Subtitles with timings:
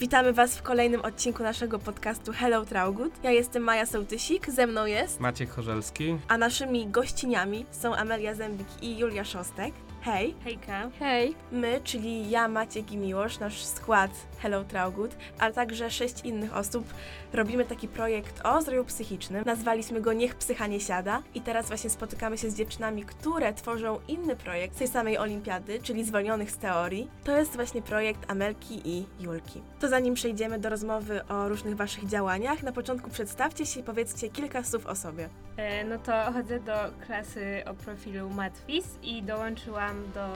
[0.00, 3.12] Witamy Was w kolejnym odcinku naszego podcastu Hello Traugut.
[3.22, 6.18] Ja jestem Maja Sołtysik, ze mną jest, Maciek Chorzelski.
[6.28, 9.74] a naszymi gościniami są Amelia Zębik i Julia Szostek.
[10.02, 10.34] Hej!
[10.44, 10.90] Hejka.
[10.98, 16.56] Hej, My, czyli ja, Maciek i Miłosz, nasz skład Hello Traugut, a także sześć innych
[16.56, 16.94] osób,
[17.32, 19.44] robimy taki projekt o zdrowiu psychicznym.
[19.46, 23.98] Nazwaliśmy go Niech Psycha nie siada i teraz właśnie spotykamy się z dziewczynami, które tworzą
[24.08, 27.10] inny projekt z tej samej olimpiady, czyli Zwolnionych z teorii.
[27.24, 29.62] To jest właśnie projekt Amelki i Julki.
[29.80, 34.28] To zanim przejdziemy do rozmowy o różnych Waszych działaniach, na początku przedstawcie się i powiedzcie
[34.28, 35.28] kilka słów o sobie.
[35.60, 36.72] E, No to chodzę do
[37.06, 40.26] klasy o profilu Matwis i dołączyłam do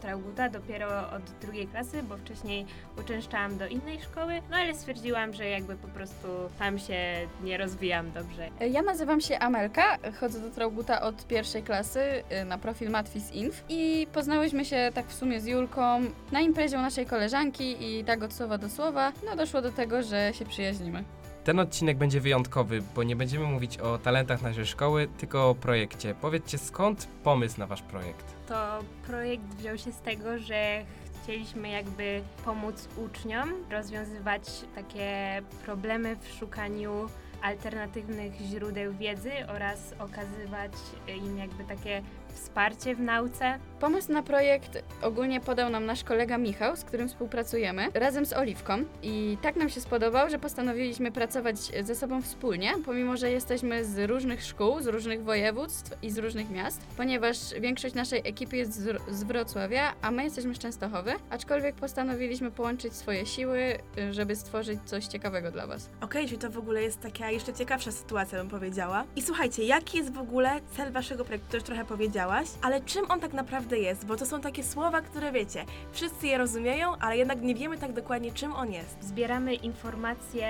[0.00, 2.66] Trauguta dopiero od drugiej klasy, bo wcześniej
[2.98, 6.26] uczęszczałam do innej szkoły, no ale stwierdziłam, że jakby po prostu
[6.58, 8.48] tam się nie rozwijam dobrze.
[8.70, 12.00] ja nazywam się Amelka, chodzę do Trauguta od pierwszej klasy
[12.42, 16.00] y, na profil Matwis Inf i poznałyśmy się tak w sumie z Julką
[16.32, 20.02] na imprezie u naszej koleżanki i tak od słowa do słowa, no doszło do tego,
[20.02, 21.04] że się przyjaźnimy.
[21.44, 26.14] Ten odcinek będzie wyjątkowy, bo nie będziemy mówić o talentach naszej szkoły, tylko o projekcie.
[26.20, 28.34] Powiedzcie, skąd pomysł na wasz projekt?
[28.48, 30.84] To projekt wziął się z tego, że
[31.22, 34.42] chcieliśmy jakby pomóc uczniom rozwiązywać
[34.74, 37.08] takie problemy w szukaniu
[37.42, 40.72] alternatywnych źródeł wiedzy oraz okazywać
[41.08, 42.02] im jakby takie
[42.34, 43.58] wsparcie w nauce.
[43.82, 48.84] Pomysł na projekt ogólnie podał nam nasz kolega Michał, z którym współpracujemy, razem z Oliwką.
[49.02, 54.10] I tak nam się spodobał, że postanowiliśmy pracować ze sobą wspólnie, pomimo że jesteśmy z
[54.10, 59.02] różnych szkół, z różnych województw i z różnych miast, ponieważ większość naszej ekipy jest z,
[59.10, 63.78] z Wrocławia, a my jesteśmy z Częstochowy, aczkolwiek postanowiliśmy połączyć swoje siły,
[64.10, 65.90] żeby stworzyć coś ciekawego dla Was.
[66.00, 69.04] Okej, czyli to w ogóle jest taka jeszcze ciekawsza sytuacja, bym powiedziała.
[69.16, 71.50] I słuchajcie, jaki jest w ogóle cel waszego projektu?
[71.50, 74.06] To już trochę powiedziałaś, ale czym on tak naprawdę jest?
[74.06, 77.92] Bo to są takie słowa, które wiecie, wszyscy je rozumieją, ale jednak nie wiemy tak
[77.92, 79.04] dokładnie, czym on jest.
[79.04, 80.48] Zbieramy informacje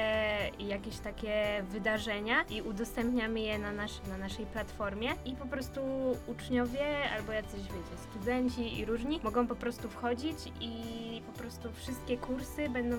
[0.58, 5.80] i jakieś takie wydarzenia i udostępniamy je na, nasz, na naszej platformie i po prostu
[6.26, 10.72] uczniowie albo jacyś, wiecie, studenci i różni mogą po prostu wchodzić i
[11.32, 12.96] po prostu wszystkie kursy będą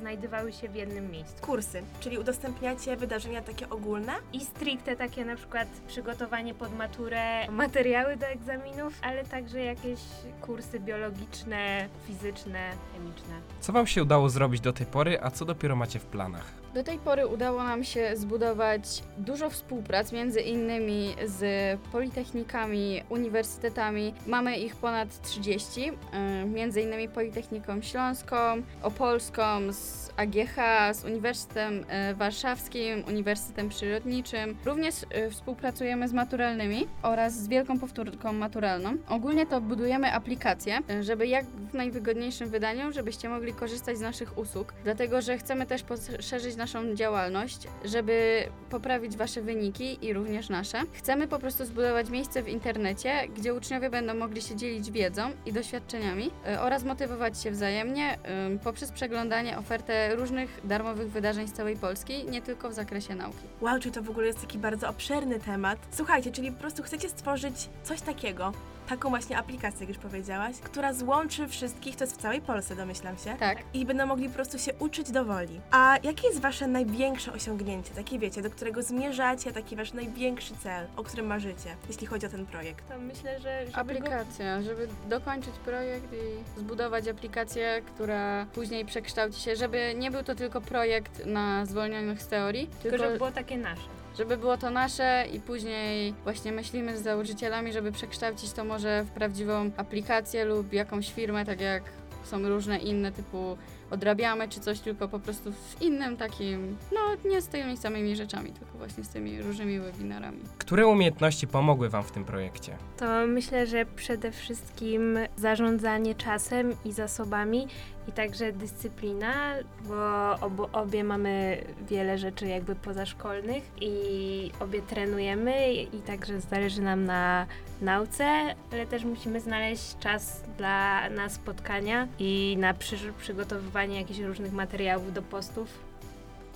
[0.00, 1.34] znajdowały się w jednym miejscu.
[1.40, 4.12] Kursy, czyli udostępniacie wydarzenia takie ogólne.
[4.32, 10.00] I stricte takie na przykład przygotowanie pod maturę, materiały do egzaminów, ale także jakieś
[10.40, 13.34] kursy biologiczne, fizyczne, chemiczne.
[13.60, 16.63] Co wam się udało zrobić do tej pory, a co dopiero macie w planach?
[16.74, 21.44] Do tej pory udało nam się zbudować dużo współprac, między innymi z
[21.92, 24.14] politechnikami, uniwersytetami.
[24.26, 28.36] Mamy ich ponad 30, y, między innymi Politechniką Śląską,
[28.82, 30.56] Opolską, z AGH,
[30.92, 34.56] z Uniwersytetem y, Warszawskim, Uniwersytetem Przyrodniczym.
[34.64, 38.96] Również y, współpracujemy z maturalnymi oraz z Wielką Powtórką Maturalną.
[39.08, 44.74] Ogólnie to budujemy aplikację, żeby jak w najwygodniejszym wydaniu, żebyście mogli korzystać z naszych usług,
[44.84, 50.82] dlatego że chcemy też poszerzyć naszą działalność, żeby poprawić Wasze wyniki i również nasze.
[50.92, 55.52] Chcemy po prostu zbudować miejsce w internecie, gdzie uczniowie będą mogli się dzielić wiedzą i
[55.52, 58.18] doświadczeniami y, oraz motywować się wzajemnie
[58.64, 63.44] poprzez przeglądanie ofertę różnych darmowych wydarzeń z całej Polski, nie tylko w zakresie nauki.
[63.60, 65.78] Wow, czyli to w ogóle jest taki bardzo obszerny temat.
[65.90, 68.52] Słuchajcie, czyli po prostu chcecie stworzyć coś takiego,
[68.88, 73.16] taką właśnie aplikację, jak już powiedziałaś, która złączy wszystkich, to jest w całej Polsce, domyślam
[73.18, 73.36] się.
[73.38, 73.58] Tak.
[73.74, 75.60] i będą mogli po prostu się uczyć do woli.
[75.70, 80.86] A jakie jest wasze największe osiągnięcie, takie wiecie, do którego zmierzacie, taki wasz największy cel,
[80.96, 82.88] o którym marzycie, jeśli chodzi o ten projekt?
[82.88, 89.40] To myślę, że żeby go Aplikacja, żeby dokończyć projekt i zbudować aplikację, która później przekształci
[89.40, 93.56] się, żeby nie był to tylko projekt na zwolnionych z teorii, Tylko, żeby było takie
[93.56, 94.03] nasze.
[94.18, 99.10] Żeby było to nasze i później właśnie myślimy z założycielami, żeby przekształcić to może w
[99.10, 101.82] prawdziwą aplikację lub jakąś firmę, tak jak
[102.24, 103.56] są różne inne typu
[103.94, 108.50] odrabiamy czy coś, tylko po prostu w innym takim, no nie z tymi samymi rzeczami,
[108.50, 110.40] tylko właśnie z tymi różnymi webinarami.
[110.58, 112.76] Które umiejętności pomogły wam w tym projekcie?
[112.96, 117.68] To myślę, że przede wszystkim zarządzanie czasem i zasobami
[118.08, 119.54] i także dyscyplina,
[119.84, 119.96] bo
[120.40, 127.04] obo, obie mamy wiele rzeczy jakby pozaszkolnych i obie trenujemy i, i także zależy nam
[127.04, 127.46] na
[127.80, 134.52] nauce, ale też musimy znaleźć czas dla, na spotkania i na przy, przygotowywanie jakichś różnych
[134.52, 135.68] materiałów do postów.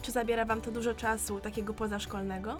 [0.03, 2.57] Czy zabiera wam to dużo czasu takiego pozaszkolnego?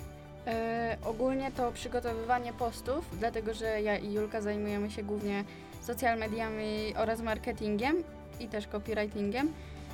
[0.47, 5.45] E, ogólnie to przygotowywanie postów, dlatego że ja i Julka zajmujemy się głównie
[5.81, 7.97] social mediami oraz marketingiem
[8.41, 9.53] i też copywritingiem.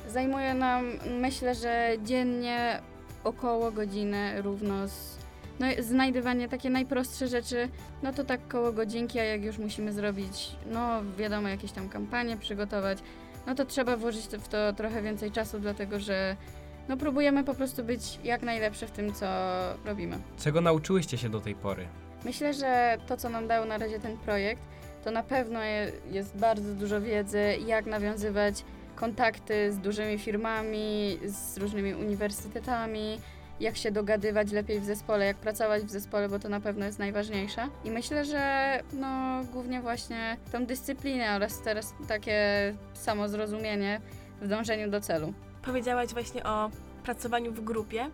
[0.08, 0.84] Zajmuje nam,
[1.20, 2.80] myślę, że dziennie
[3.24, 5.14] około godziny równo z
[5.60, 7.68] no, znajdywanie takie najprostsze rzeczy,
[8.02, 12.36] no to tak koło godzinki, a jak już musimy zrobić, no wiadomo, jakieś tam kampanie
[12.36, 12.98] przygotować,
[13.46, 16.36] no to trzeba włożyć w to trochę więcej czasu, dlatego że
[16.88, 19.26] no próbujemy po prostu być jak najlepsze w tym, co
[19.84, 20.18] robimy.
[20.38, 21.86] Czego nauczyłyście się do tej pory?
[22.24, 24.62] Myślę, że to, co nam dał na razie ten projekt,
[25.04, 28.64] to na pewno je, jest bardzo dużo wiedzy, jak nawiązywać
[28.96, 33.20] kontakty z dużymi firmami, z różnymi uniwersytetami,
[33.60, 36.98] jak się dogadywać lepiej w zespole, jak pracować w zespole, bo to na pewno jest
[36.98, 37.68] najważniejsze.
[37.84, 42.38] I myślę, że no, głównie właśnie tą dyscyplinę oraz teraz takie
[42.94, 44.00] samozrozumienie
[44.40, 45.32] w dążeniu do celu.
[45.62, 46.70] Powiedziałaś właśnie o
[47.04, 48.10] pracowaniu w grupie.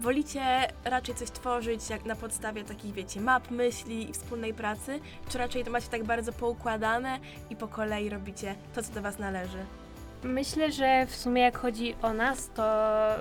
[0.00, 0.42] Wolicie
[0.84, 5.64] raczej coś tworzyć jak na podstawie takich, wiecie, map, myśli i wspólnej pracy, czy raczej
[5.64, 7.18] to macie tak bardzo poukładane
[7.50, 9.58] i po kolei robicie to, co do Was należy?
[10.22, 12.62] Myślę, że w sumie jak chodzi o nas, to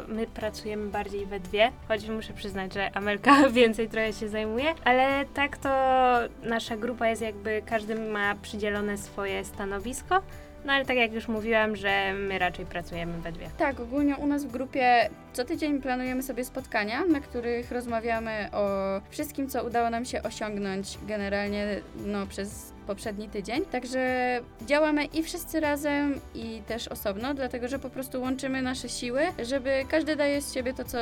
[0.08, 5.26] my pracujemy bardziej we dwie, choć muszę przyznać, że Amelka więcej trochę się zajmuje, ale
[5.34, 5.70] tak to
[6.44, 10.22] nasza grupa jest jakby, każdy ma przydzielone swoje stanowisko,
[10.66, 13.50] no ale tak jak już mówiłam, że my raczej pracujemy we dwie.
[13.58, 18.68] Tak, ogólnie u nas w grupie co tydzień planujemy sobie spotkania, na których rozmawiamy o
[19.10, 23.66] wszystkim, co udało nam się osiągnąć generalnie no, przez poprzedni tydzień.
[23.66, 24.00] Także
[24.66, 29.86] działamy i wszyscy razem, i też osobno, dlatego że po prostu łączymy nasze siły, żeby
[29.90, 30.98] każdy daje z siebie to, co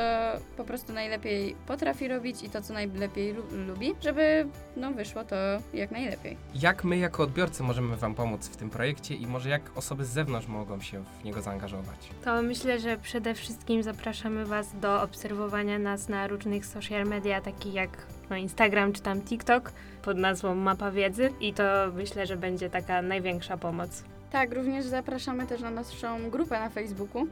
[0.56, 4.46] po prostu najlepiej potrafi robić i to, co najlepiej lu- lubi, żeby
[4.76, 5.36] no, wyszło to
[5.74, 6.36] jak najlepiej.
[6.54, 10.08] Jak my jako odbiorcy możemy Wam pomóc w tym projekcie i może jak osoby z
[10.08, 11.96] zewnątrz mogą się w niego zaangażować?
[12.24, 17.74] To myślę, że przede wszystkim zapraszamy Was do obserwowania nas na różnych social media, takich
[17.74, 17.90] jak
[18.30, 21.62] no, Instagram czy tam TikTok pod nazwą Mapa Wiedzy i to
[21.94, 24.02] myślę, że będzie taka największa pomoc.
[24.30, 27.26] Tak, również zapraszamy też na naszą grupę na Facebooku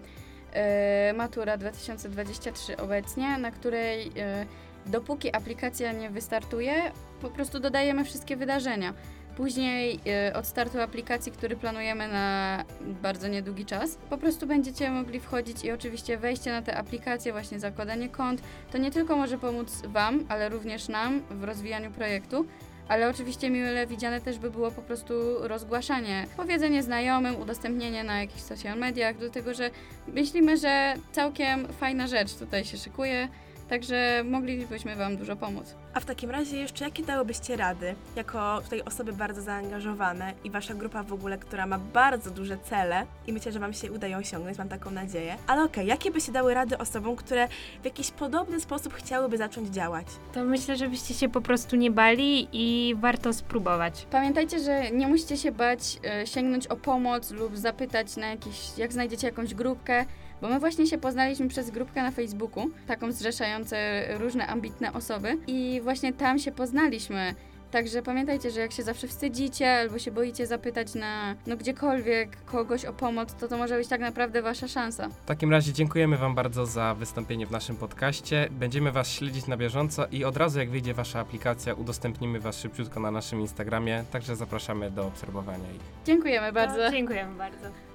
[0.52, 4.46] e, Matura 2023 obecnie, na której e,
[4.86, 6.74] dopóki aplikacja nie wystartuje,
[7.22, 8.94] po prostu dodajemy wszystkie wydarzenia.
[9.36, 12.64] Później e, od startu aplikacji, który planujemy na
[13.02, 17.60] bardzo niedługi czas, po prostu będziecie mogli wchodzić i oczywiście wejście na te aplikacje, właśnie
[17.60, 18.42] zakładanie kont,
[18.72, 22.46] to nie tylko może pomóc Wam, ale również nam w rozwijaniu projektu,
[22.88, 28.42] ale oczywiście mile widziane też by było po prostu rozgłaszanie, powiedzenie znajomym, udostępnienie na jakichś
[28.42, 29.70] social mediach, dlatego że
[30.08, 33.28] myślimy, że całkiem fajna rzecz tutaj się szykuje,
[33.68, 35.74] także moglibyśmy Wam dużo pomóc.
[35.94, 40.74] A w takim razie jeszcze jakie dałybyście rady, jako tutaj osoby bardzo zaangażowane i wasza
[40.74, 44.58] grupa w ogóle, która ma bardzo duże cele i myślę, że wam się udają osiągnąć,
[44.58, 45.36] mam taką nadzieję.
[45.46, 47.48] Ale okej, jakie byście dały rady osobom, które
[47.82, 50.06] w jakiś podobny sposób chciałyby zacząć działać?
[50.32, 54.06] To myślę, żebyście się po prostu nie bali i warto spróbować.
[54.10, 58.92] Pamiętajcie, że nie musicie się bać e, sięgnąć o pomoc lub zapytać na jakiś, jak
[58.92, 60.04] znajdziecie jakąś grupkę,
[60.42, 63.76] bo my właśnie się poznaliśmy przez grupkę na Facebooku, taką zrzeszającą
[64.18, 67.34] różne ambitne osoby i właśnie tam się poznaliśmy.
[67.74, 72.84] Także pamiętajcie, że jak się zawsze wstydzicie albo się boicie zapytać na no gdziekolwiek kogoś
[72.84, 75.08] o pomoc, to to może być tak naprawdę wasza szansa.
[75.08, 78.48] W takim razie dziękujemy Wam bardzo za wystąpienie w naszym podcaście.
[78.50, 83.00] Będziemy Was śledzić na bieżąco i od razu jak wyjdzie Wasza aplikacja, udostępnimy Was szybciutko
[83.00, 85.82] na naszym Instagramie, także zapraszamy do obserwowania ich.
[86.04, 86.78] Dziękujemy bardzo.
[86.78, 87.93] No, dziękujemy bardzo.